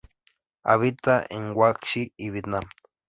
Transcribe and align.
Habita 0.63 1.27
en 1.29 1.53
Guangxi 1.53 2.11
y 2.17 2.31
Vietnam. 2.31 2.63